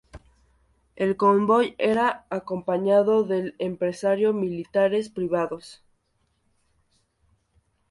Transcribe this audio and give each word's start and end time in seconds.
El 0.95 1.15
convoy 1.15 1.75
era 1.77 2.25
acompañado 2.31 3.23
de 3.23 3.53
empresarios 3.59 4.33
militares 4.33 5.09
privados. 5.09 5.83